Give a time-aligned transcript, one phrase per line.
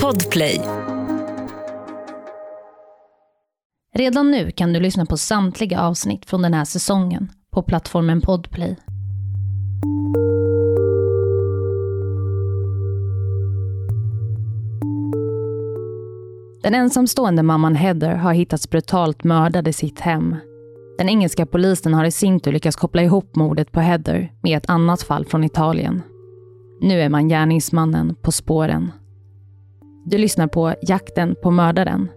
[0.00, 0.60] Podplay.
[3.94, 8.76] Redan nu kan du lyssna på samtliga avsnitt från den här säsongen på plattformen Podplay.
[16.62, 20.36] Den ensamstående mamman Heather har hittats brutalt mördad i sitt hem.
[20.98, 24.70] Den engelska polisen har i sin tur lyckats koppla ihop mordet på Heather med ett
[24.70, 26.02] annat fall från Italien.
[26.82, 28.92] Nu är man gärningsmannen på spåren.
[30.04, 32.08] Du lyssnar på Jakten på mördaren.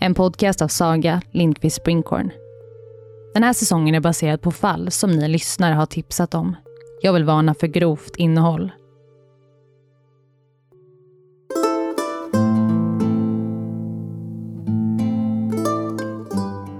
[0.00, 2.30] En podcast av Saga Lindqvist Springhorn.
[3.34, 6.56] Den här säsongen är baserad på fall som ni lyssnare har tipsat om.
[7.02, 8.72] Jag vill varna för grovt innehåll.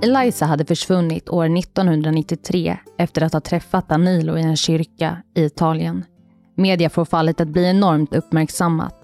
[0.03, 6.05] Eliza hade försvunnit år 1993 efter att ha träffat Danilo i en kyrka i Italien.
[6.57, 8.95] Media får fallet att bli enormt uppmärksammat.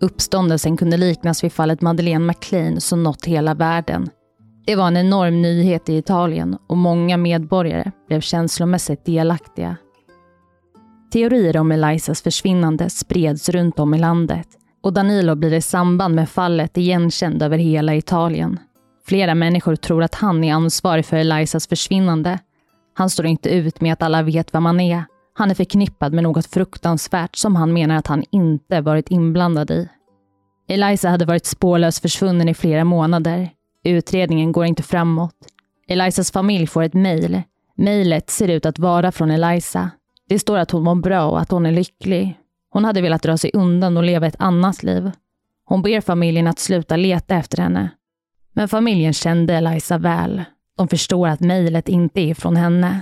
[0.00, 4.10] Uppståndelsen kunde liknas vid fallet Madeleine McLean som nått hela världen.
[4.66, 9.76] Det var en enorm nyhet i Italien och många medborgare blev känslomässigt delaktiga.
[11.12, 14.48] Teorier om Elizas försvinnande spreds runt om i landet
[14.82, 18.58] och Danilo blir i samband med fallet igenkänd över hela Italien.
[19.06, 22.38] Flera människor tror att han är ansvarig för Elizas försvinnande.
[22.94, 25.04] Han står inte ut med att alla vet vem han är.
[25.32, 29.88] Han är förknippad med något fruktansvärt som han menar att han inte varit inblandad i.
[30.68, 33.50] Eliza hade varit spårlöst försvunnen i flera månader.
[33.84, 35.36] Utredningen går inte framåt.
[35.88, 37.42] Elizas familj får ett mejl.
[37.76, 39.90] Mejlet ser ut att vara från Eliza.
[40.28, 42.38] Det står att hon mår bra och att hon är lycklig.
[42.70, 45.10] Hon hade velat dra sig undan och leva ett annat liv.
[45.64, 47.90] Hon ber familjen att sluta leta efter henne.
[48.52, 50.42] Men familjen kände Eliza väl.
[50.76, 53.00] De förstår att mejlet inte är från henne.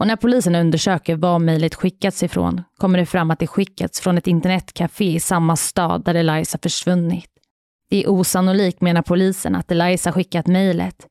[0.00, 4.18] Och när polisen undersöker var mejlet skickats ifrån kommer det fram att det skickats från
[4.18, 7.30] ett internetcafé i samma stad där Eliza försvunnit.
[7.90, 11.06] Det är osannolikt menar polisen att Eliza skickat mejlet.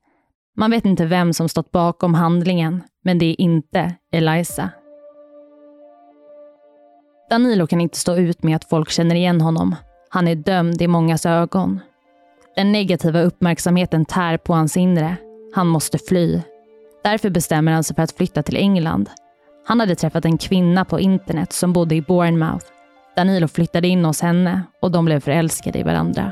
[0.58, 4.70] Man vet inte vem som stått bakom handlingen, men det är inte Eliza.
[7.30, 9.76] Danilo kan inte stå ut med att folk känner igen honom.
[10.10, 11.80] Han är dömd i mångas ögon.
[12.56, 15.16] Den negativa uppmärksamheten tär på hans inre.
[15.56, 16.42] Han måste fly.
[17.04, 19.10] Därför bestämmer han sig för att flytta till England.
[19.68, 22.66] Han hade träffat en kvinna på internet som bodde i Bournemouth.
[23.16, 26.32] Danilo flyttade in hos henne och de blev förälskade i varandra.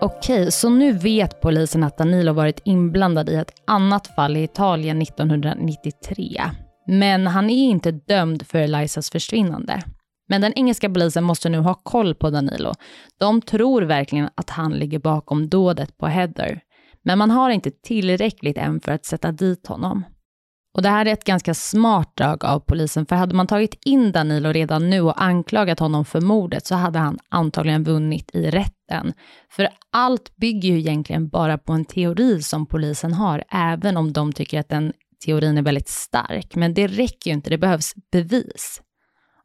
[0.00, 5.02] Okej, så nu vet polisen att Danilo varit inblandad i ett annat fall i Italien
[5.02, 6.42] 1993.
[6.86, 9.82] Men han är inte dömd för Elizas försvinnande.
[10.28, 12.72] Men den engelska polisen måste nu ha koll på Danilo.
[13.18, 16.60] De tror verkligen att han ligger bakom dådet på Heather.
[17.02, 20.04] Men man har inte tillräckligt än för att sätta dit honom.
[20.76, 24.12] Och det här är ett ganska smart drag av polisen, för hade man tagit in
[24.12, 29.12] Danilo redan nu och anklagat honom för mordet så hade han antagligen vunnit i rätten.
[29.50, 34.32] För allt bygger ju egentligen bara på en teori som polisen har, även om de
[34.32, 34.92] tycker att den
[35.26, 36.56] teorin är väldigt stark.
[36.56, 38.80] Men det räcker ju inte, det behövs bevis.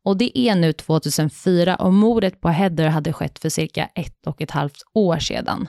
[0.03, 4.41] Och det är nu 2004 och mordet på Heather hade skett för cirka ett och
[4.41, 5.67] ett halvt år sedan.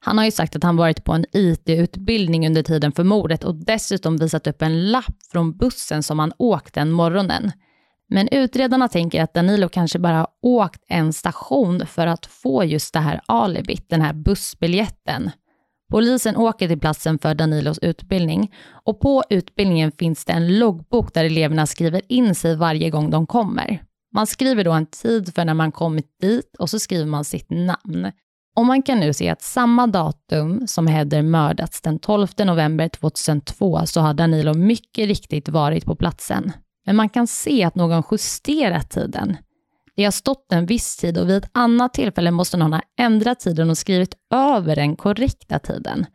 [0.00, 3.54] Han har ju sagt att han varit på en IT-utbildning under tiden för mordet och
[3.54, 7.52] dessutom visat upp en lapp från bussen som han åkt den morgonen.
[8.08, 12.94] Men utredarna tänker att Danilo kanske bara har åkt en station för att få just
[12.94, 15.30] det här alibit, den här bussbiljetten.
[15.90, 18.54] Polisen åker till platsen för Danilos utbildning
[18.84, 23.26] och på utbildningen finns det en loggbok där eleverna skriver in sig varje gång de
[23.26, 23.82] kommer.
[24.14, 27.50] Man skriver då en tid för när man kommit dit och så skriver man sitt
[27.50, 28.12] namn.
[28.56, 33.86] Och man kan nu se att samma datum som Heather mördats, den 12 november 2002,
[33.86, 36.52] så har Danilo mycket riktigt varit på platsen.
[36.86, 39.36] Men man kan se att någon justerat tiden.
[39.96, 43.40] Det har stått en viss tid och vid ett annat tillfälle måste någon ha ändrat
[43.40, 46.06] tiden och skrivit över den korrekta tiden.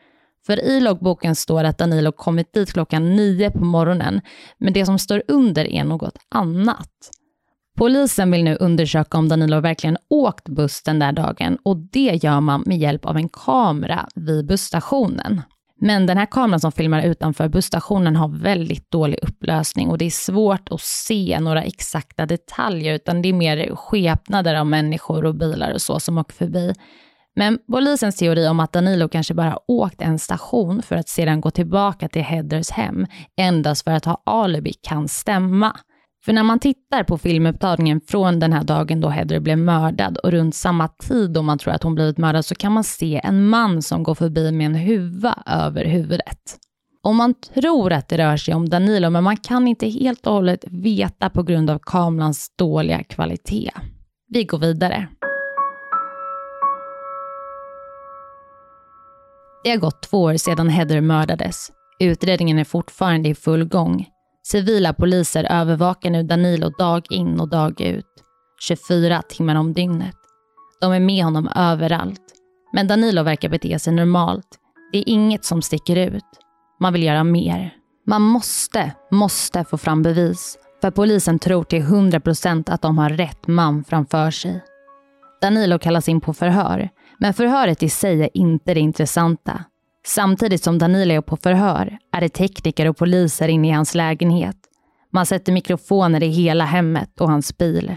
[0.46, 4.22] För i loggboken står att Danilo kommit dit klockan nio på morgonen,
[4.58, 7.11] men det som står under är något annat.
[7.78, 12.41] Polisen vill nu undersöka om Danilo verkligen åkt buss den där dagen och det gör
[12.41, 15.41] man med hjälp av en kamera vid busstationen.
[15.84, 20.10] Men den här kameran som filmar utanför busstationen har väldigt dålig upplösning och det är
[20.10, 25.74] svårt att se några exakta detaljer utan det är mer skepnader av människor och bilar
[25.74, 26.74] och så som åker förbi.
[27.36, 31.52] Men polisens teori om att Danilo kanske bara åkt en station för att sedan gå
[31.52, 33.08] tillbaka till Heathers hem
[33.38, 35.76] endast för att ha alibi kan stämma.
[36.26, 40.32] För när man tittar på filmupptagningen från den här dagen då Heather blev mördad och
[40.32, 43.47] runt samma tid då man tror att hon blivit mördad så kan man se en
[43.47, 46.58] man som går förbi med en huva över huvudet.
[47.03, 50.34] Och man tror att det rör sig om Danilo, men man kan inte helt och
[50.34, 53.72] hållet veta på grund av kamerans dåliga kvalitet.
[54.28, 55.08] Vi går vidare.
[59.64, 61.72] Det har gått två år sedan Heather mördades.
[62.00, 64.10] Utredningen är fortfarande i full gång.
[64.43, 68.05] Civila poliser övervakar nu Danilo dag in och dag ut.
[68.67, 70.16] 24 timmar om dygnet.
[70.82, 72.22] De är med honom överallt.
[72.73, 74.58] Men Danilo verkar bete sig normalt.
[74.91, 76.23] Det är inget som sticker ut.
[76.79, 77.73] Man vill göra mer.
[78.08, 80.58] Man måste, måste få fram bevis.
[80.82, 84.64] För polisen tror till 100% att de har rätt man framför sig.
[85.41, 86.90] Danilo kallas in på förhör,
[87.20, 89.66] men förhöret i sig är inte det intressanta.
[90.06, 94.58] Samtidigt som Danilo är på förhör är det tekniker och poliser inne i hans lägenhet.
[95.12, 97.96] Man sätter mikrofoner i hela hemmet och hans bil.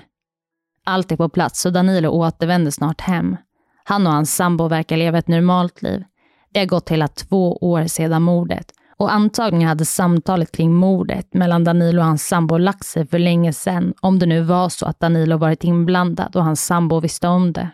[0.84, 3.36] Allt är på plats och Danilo återvänder snart hem.
[3.84, 6.04] Han och hans sambo verkar leva ett normalt liv.
[6.52, 11.64] Det har gått hela två år sedan mordet och antagligen hade samtalet kring mordet mellan
[11.64, 15.00] Danilo och hans sambo lagt sig för länge sedan om det nu var så att
[15.00, 17.70] Danilo varit inblandad och hans sambo visste om det.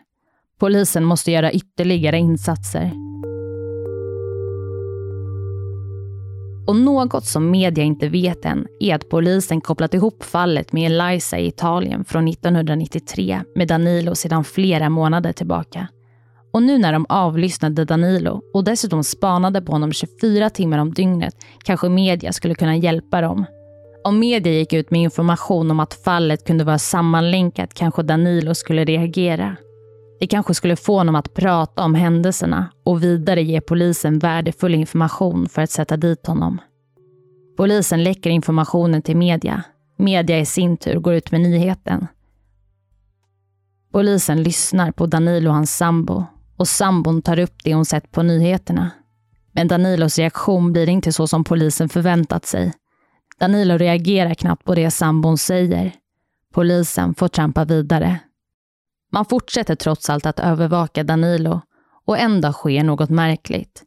[0.59, 3.10] Polisen måste göra ytterligare insatser.
[6.71, 11.39] Och något som media inte vet än är att polisen kopplat ihop fallet med Eliza
[11.39, 15.89] i Italien från 1993 med Danilo sedan flera månader tillbaka.
[16.53, 21.35] Och nu när de avlyssnade Danilo och dessutom spanade på honom 24 timmar om dygnet
[21.65, 23.45] kanske media skulle kunna hjälpa dem.
[24.05, 28.85] Om media gick ut med information om att fallet kunde vara sammanlänkat kanske Danilo skulle
[28.85, 29.57] reagera.
[30.21, 35.49] Det kanske skulle få honom att prata om händelserna och vidare ge polisen värdefull information
[35.49, 36.61] för att sätta dit honom.
[37.57, 39.65] Polisen läcker informationen till media.
[39.99, 42.07] Media i sin tur går ut med nyheten.
[43.93, 46.25] Polisen lyssnar på Danilo och hans sambo
[46.57, 48.91] och sambon tar upp det hon sett på nyheterna.
[49.53, 52.73] Men Danilos reaktion blir inte så som polisen förväntat sig.
[53.39, 55.93] Danilo reagerar knappt på det sambon säger.
[56.55, 58.19] Polisen får trampa vidare.
[59.13, 61.61] Man fortsätter trots allt att övervaka Danilo
[62.07, 63.83] och ändå sker något märkligt.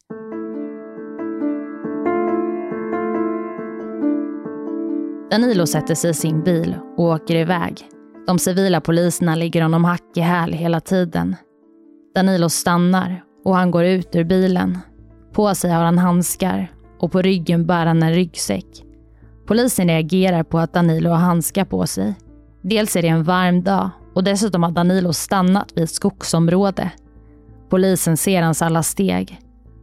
[5.31, 7.89] Danilo sätter sig i sin bil och åker iväg.
[8.27, 11.35] De civila poliserna ligger honom hack i häl hela tiden.
[12.15, 14.77] Danilo stannar och han går ut ur bilen.
[15.33, 18.65] På sig har han handskar och på ryggen bär han en ryggsäck.
[19.47, 22.15] Polisen reagerar på att Danilo har handskar på sig.
[22.61, 26.91] Dels är det en varm dag och dessutom har Danilo stannat vid ett skogsområde.
[27.69, 29.39] Polisen ser hans alla steg.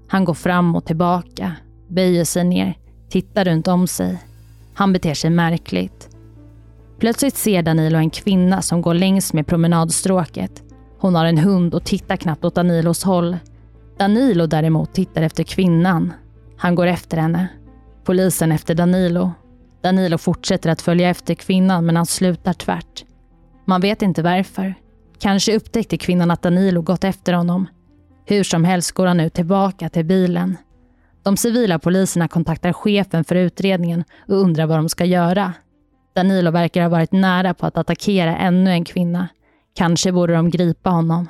[0.09, 1.53] Han går fram och tillbaka,
[1.89, 2.75] böjer sig ner,
[3.09, 4.19] tittar runt om sig.
[4.75, 6.09] Han beter sig märkligt.
[6.99, 10.63] Plötsligt ser Danilo en kvinna som går längs med promenadstråket.
[10.99, 13.37] Hon har en hund och tittar knappt åt Danilos håll.
[13.99, 16.13] Danilo däremot tittar efter kvinnan.
[16.57, 17.49] Han går efter henne.
[18.05, 19.33] Polisen efter Danilo.
[19.83, 23.05] Danilo fortsätter att följa efter kvinnan men han slutar tvärt.
[23.71, 24.75] Man vet inte varför.
[25.19, 27.67] Kanske upptäckte kvinnan att Danilo gått efter honom.
[28.27, 30.57] Hur som helst går han nu tillbaka till bilen.
[31.23, 35.53] De civila poliserna kontaktar chefen för utredningen och undrar vad de ska göra.
[36.15, 39.29] Danilo verkar ha varit nära på att attackera ännu en kvinna.
[39.75, 41.29] Kanske borde de gripa honom.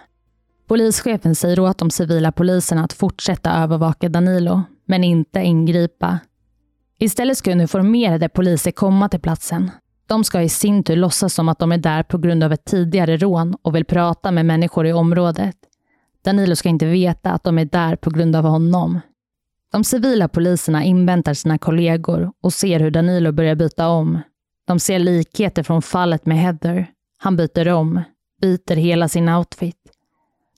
[0.69, 6.19] Polischefen säger åt de civila poliserna att fortsätta övervaka Danilo, men inte ingripa.
[6.99, 9.71] Istället ska uniformerade poliser komma till platsen.
[10.11, 12.65] De ska i sin tur låtsas som att de är där på grund av ett
[12.65, 15.57] tidigare rån och vill prata med människor i området.
[16.25, 19.01] Danilo ska inte veta att de är där på grund av honom.
[19.73, 24.19] De civila poliserna inväntar sina kollegor och ser hur Danilo börjar byta om.
[24.67, 26.87] De ser likheter från fallet med Heather.
[27.19, 28.03] Han byter om,
[28.41, 29.77] byter hela sin outfit.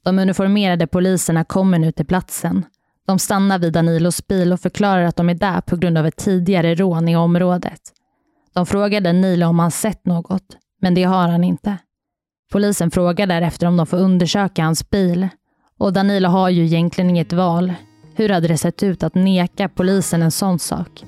[0.02, 2.64] De uniformerade poliserna kommer nu till platsen.
[3.06, 6.16] De stannar vid Danilos bil och förklarar att de är där på grund av ett
[6.16, 7.80] tidigare rån i området.
[8.54, 11.76] De frågar Danilo om han sett något, men det har han inte.
[12.52, 15.28] Polisen frågar därefter om de får undersöka hans bil.
[15.78, 17.73] Och Danilo har ju egentligen inget val.
[18.14, 21.04] Hur hade det sett ut att neka polisen en sån sak?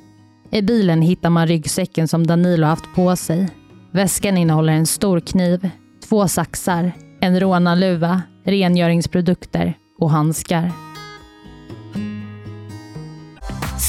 [0.50, 3.48] I bilen hittar man ryggsäcken som Danilo haft på sig.
[3.92, 5.70] Väskan innehåller en stor kniv,
[6.08, 10.72] två saxar, en rånarluva, rengöringsprodukter och handskar.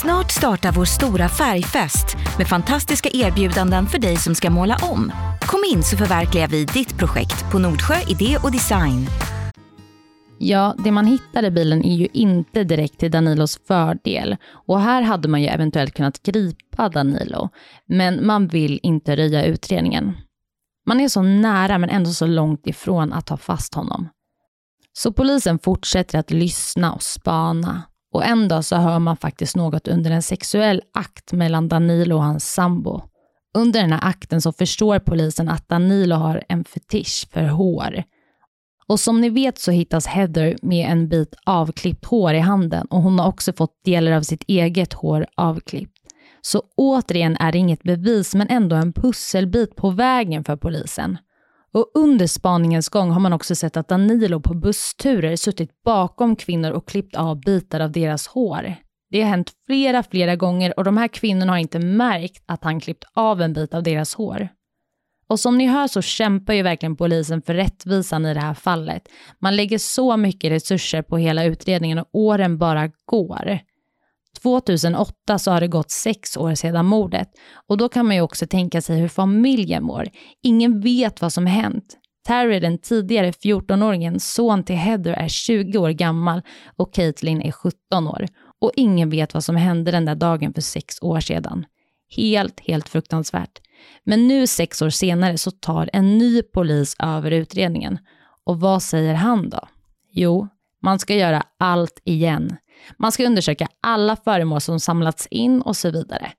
[0.01, 5.11] Snart startar vår stora färgfest med fantastiska erbjudanden för dig som ska måla om.
[5.41, 9.07] Kom in så förverkligar vi ditt projekt på Nordsjö Idé och Design.
[10.39, 14.37] Ja, det man hittar i bilen är ju inte direkt till Danilos fördel.
[14.67, 17.49] Och här hade man ju eventuellt kunnat gripa Danilo.
[17.85, 20.17] Men man vill inte röja utredningen.
[20.87, 24.09] Man är så nära men ändå så långt ifrån att ta fast honom.
[24.93, 27.83] Så polisen fortsätter att lyssna och spana
[28.15, 32.23] och en dag så hör man faktiskt något under en sexuell akt mellan Danilo och
[32.23, 33.01] hans sambo.
[33.57, 38.03] Under den här akten så förstår polisen att Danilo har en fetisch för hår.
[38.87, 43.01] Och som ni vet så hittas Heather med en bit avklippt hår i handen och
[43.01, 45.97] hon har också fått delar av sitt eget hår avklippt.
[46.41, 51.17] Så återigen är det inget bevis men ändå en pusselbit på vägen för polisen.
[51.75, 56.71] Och under spaningens gång har man också sett att Danilo på bussturer suttit bakom kvinnor
[56.71, 58.75] och klippt av bitar av deras hår.
[59.09, 62.79] Det har hänt flera, flera gånger och de här kvinnorna har inte märkt att han
[62.79, 64.49] klippt av en bit av deras hår.
[65.27, 69.07] Och som ni hör så kämpar ju verkligen polisen för rättvisan i det här fallet.
[69.39, 73.59] Man lägger så mycket resurser på hela utredningen och åren bara går.
[74.35, 77.27] 2008 så har det gått sex år sedan mordet
[77.67, 80.07] och då kan man ju också tänka sig hur familjen mår.
[80.43, 81.97] Ingen vet vad som hänt.
[82.27, 86.41] Terry, den tidigare 14-åringen, son till Heather, är 20 år gammal
[86.75, 88.27] och Caitlin är 17 år.
[88.61, 91.65] Och ingen vet vad som hände den där dagen för sex år sedan.
[92.15, 93.61] Helt, helt fruktansvärt.
[94.03, 97.97] Men nu sex år senare så tar en ny polis över utredningen.
[98.45, 99.67] Och vad säger han då?
[100.11, 100.47] Jo,
[100.85, 102.55] man ska göra allt igen.
[102.97, 106.31] Man ska undersöka alla föremål som samlats in och så vidare.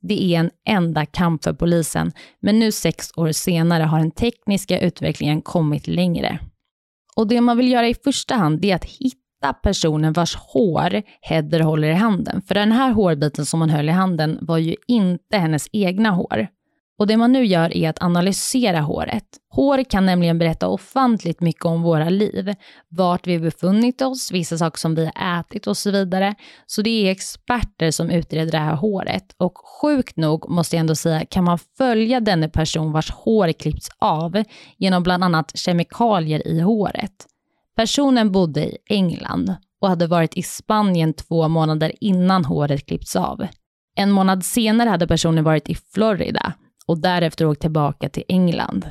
[0.00, 4.80] Det är en enda kamp för polisen, men nu sex år senare har den tekniska
[4.80, 6.38] utvecklingen kommit längre.
[7.16, 11.60] Och det man vill göra i första hand är att hitta personen vars hår Heather
[11.60, 12.42] håller i handen.
[12.42, 16.48] För den här hårbiten som hon höll i handen var ju inte hennes egna hår.
[17.00, 19.24] Och det man nu gör är att analysera håret.
[19.48, 22.54] Hår kan nämligen berätta ofantligt mycket om våra liv,
[22.88, 26.34] vart vi befunnit oss, vissa saker som vi har ätit och så vidare.
[26.66, 29.34] Så det är experter som utreder det här håret.
[29.36, 33.88] Och sjukt nog, måste jag ändå säga, kan man följa denne person vars hår klippts
[33.98, 34.42] av
[34.78, 37.26] genom bland annat kemikalier i håret.
[37.76, 43.46] Personen bodde i England och hade varit i Spanien två månader innan håret klippts av.
[43.96, 46.54] En månad senare hade personen varit i Florida
[46.86, 48.90] och därefter åkt tillbaka till England.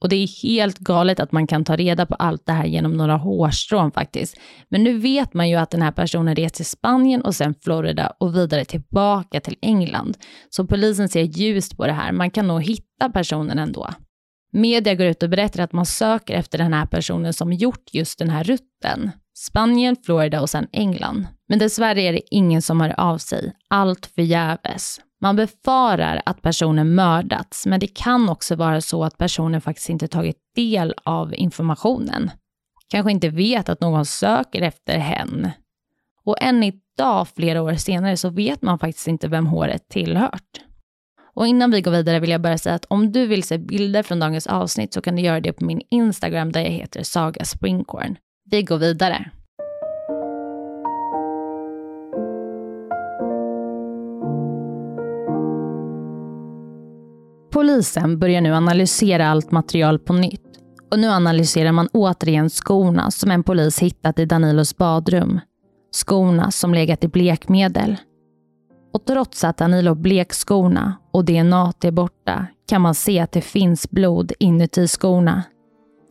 [0.00, 2.92] Och det är helt galet att man kan ta reda på allt det här genom
[2.92, 4.36] några hårstrån faktiskt.
[4.68, 8.12] Men nu vet man ju att den här personen rest till Spanien och sen Florida
[8.20, 10.16] och vidare tillbaka till England.
[10.50, 12.12] Så polisen ser ljust på det här.
[12.12, 13.88] Man kan nog hitta personen ändå.
[14.52, 18.18] Media går ut och berättar att man söker efter den här personen som gjort just
[18.18, 19.10] den här rutten.
[19.34, 21.26] Spanien, Florida och sen England.
[21.48, 23.52] Men dessvärre är det ingen som hör av sig.
[23.68, 25.00] Allt förgäves.
[25.20, 30.08] Man befarar att personen mördats, men det kan också vara så att personen faktiskt inte
[30.08, 32.30] tagit del av informationen.
[32.88, 35.50] Kanske inte vet att någon söker efter hen.
[36.24, 40.60] Och än idag, flera år senare, så vet man faktiskt inte vem håret tillhört.
[41.34, 44.02] Och innan vi går vidare vill jag bara säga att om du vill se bilder
[44.02, 47.44] från dagens avsnitt så kan du göra det på min Instagram där jag heter Saga
[47.44, 48.16] Springcorn.
[48.50, 49.30] Vi går vidare.
[57.58, 60.42] Polisen börjar nu analysera allt material på nytt.
[60.90, 65.40] Och nu analyserar man återigen skorna som en polis hittat i Danilos badrum.
[65.90, 67.96] Skorna som legat i blekmedel.
[68.94, 73.40] Och trots att Danilo blek skorna och DNA är borta kan man se att det
[73.40, 75.42] finns blod inuti skorna.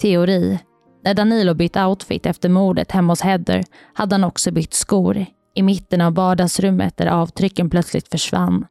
[0.01, 0.59] Teori.
[1.03, 3.63] När Danilo bytt outfit efter mordet hemma hos Heather
[3.93, 5.25] hade han också bytt skor
[5.55, 8.65] i mitten av vardagsrummet där avtrycken plötsligt försvann.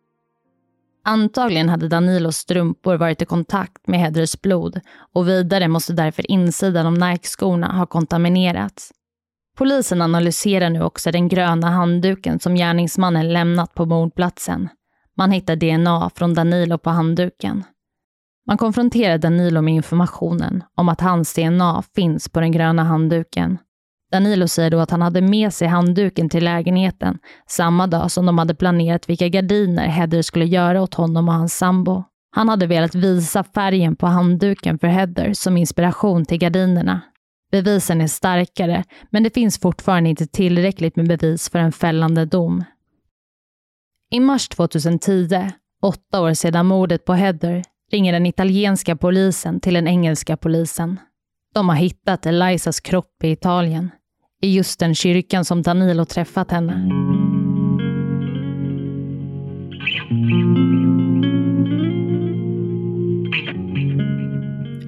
[1.08, 4.80] Antagligen hade Danilos strumpor varit i kontakt med Hedrys blod
[5.14, 8.92] och vidare måste därför insidan av Nike-skorna ha kontaminerats.
[9.58, 14.68] Polisen analyserar nu också den gröna handduken som gärningsmannen lämnat på mordplatsen.
[15.16, 17.64] Man hittar DNA från Danilo på handduken.
[18.46, 23.58] Man konfronterar Danilo med informationen om att hans DNA finns på den gröna handduken.
[24.12, 28.38] Danilo säger då att han hade med sig handduken till lägenheten samma dag som de
[28.38, 32.04] hade planerat vilka gardiner Heather skulle göra åt honom och hans sambo.
[32.30, 37.00] Han hade velat visa färgen på handduken för Heather som inspiration till gardinerna.
[37.50, 42.64] Bevisen är starkare, men det finns fortfarande inte tillräckligt med bevis för en fällande dom.
[44.10, 45.50] I mars 2010,
[45.82, 51.00] åtta år sedan mordet på Heather, ringer den italienska polisen till den engelska polisen.
[51.54, 53.90] De har hittat Elisas kropp i Italien,
[54.42, 56.88] i just den kyrkan som Danilo träffat henne.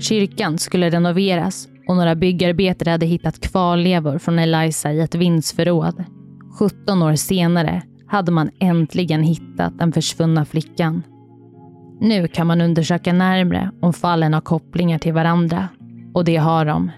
[0.01, 6.05] Kyrkan skulle renoveras och några byggarbetare hade hittat kvarlevor från Eliza i ett vindsförråd.
[6.59, 11.03] 17 år senare hade man äntligen hittat den försvunna flickan.
[12.01, 15.69] Nu kan man undersöka närmre om fallen har kopplingar till varandra.
[16.15, 16.91] Och det har de.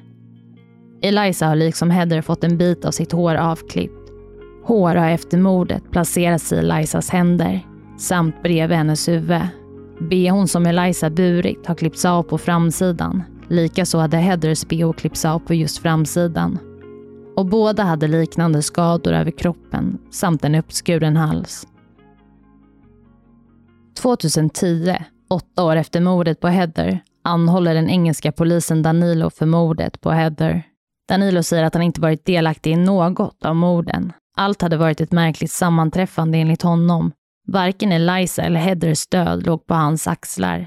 [1.03, 4.11] Eliza har liksom Heather fått en bit av sitt hår avklippt.
[4.65, 7.67] Hår har efter mordet placerats i Elizas händer
[7.99, 9.43] samt bredvid hennes huvud.
[10.01, 13.23] Behon som Eliza burit har klippts av på framsidan.
[13.49, 16.59] Likaså hade Heathers bh klippts av på just framsidan.
[17.37, 21.67] Och båda hade liknande skador över kroppen samt en uppskuren hals.
[23.99, 24.97] 2010,
[25.31, 30.70] åtta år efter mordet på Heather, anhåller den engelska polisen Danilo för mordet på Heather.
[31.11, 34.13] Danilo säger att han inte varit delaktig i något av morden.
[34.37, 37.13] Allt hade varit ett märkligt sammanträffande enligt honom.
[37.47, 40.67] Varken Eliza eller Heathers död låg på hans axlar.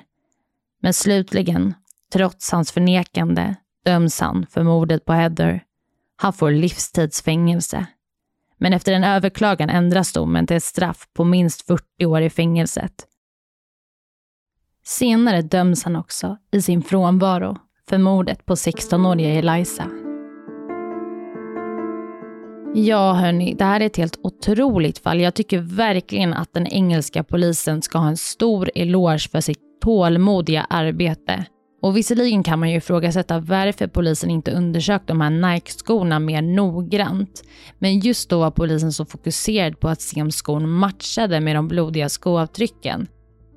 [0.82, 1.74] Men slutligen,
[2.14, 5.64] trots hans förnekande, döms han för mordet på Heather.
[6.16, 7.86] Han får livstidsfängelse.
[8.58, 12.94] Men efter en överklagan ändras domen till ett straff på minst 40 år i fängelset.
[14.86, 17.58] Senare döms han också i sin frånvaro
[17.90, 20.03] för mordet på 16-åriga Eliza.
[22.76, 25.22] Ja, hörni, det här är ett helt otroligt fall.
[25.22, 30.66] Jag tycker verkligen att den engelska polisen ska ha en stor eloge för sitt tålmodiga
[30.70, 31.46] arbete.
[31.82, 37.44] Och visserligen kan man ju ifrågasätta varför polisen inte undersökt de här Nike-skorna mer noggrant.
[37.80, 41.68] Men just då var polisen så fokuserad på att se om skon matchade med de
[41.68, 43.08] blodiga skoavtrycken.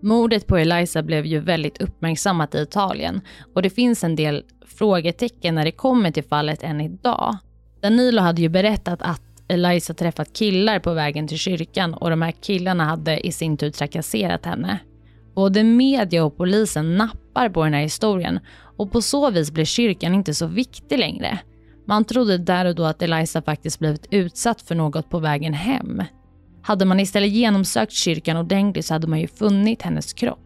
[0.02, 3.20] Mordet på Eliza blev ju väldigt uppmärksammat i Italien
[3.54, 7.37] och det finns en del frågetecken när det kommer till fallet än idag.
[7.87, 12.33] Danilo hade ju berättat att Eliza träffat killar på vägen till kyrkan och de här
[12.33, 14.78] killarna hade i sin tur trakasserat henne.
[15.35, 18.40] Både media och polisen nappar på den här historien
[18.76, 21.38] och på så vis blir kyrkan inte så viktig längre.
[21.85, 26.02] Man trodde där och då att Eliza faktiskt blivit utsatt för något på vägen hem.
[26.62, 30.38] Hade man istället genomsökt kyrkan ordentligt så hade man ju funnit hennes kropp.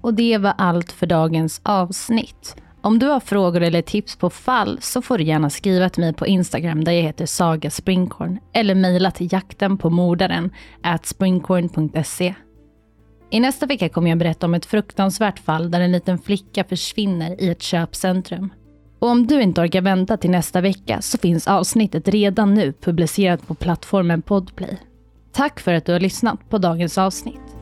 [0.00, 2.56] Och det var allt för dagens avsnitt.
[2.84, 6.12] Om du har frågor eller tips på fall så får du gärna skriva till mig
[6.12, 10.50] på Instagram där jag heter Saga Springkorn eller mejla till jakten på mordaren
[10.82, 12.34] at springkorn.se.
[13.30, 17.40] I nästa vecka kommer jag berätta om ett fruktansvärt fall där en liten flicka försvinner
[17.42, 18.52] i ett köpcentrum.
[18.98, 23.46] Och om du inte orkar vänta till nästa vecka så finns avsnittet redan nu publicerat
[23.46, 24.78] på plattformen Podplay.
[25.32, 27.61] Tack för att du har lyssnat på dagens avsnitt.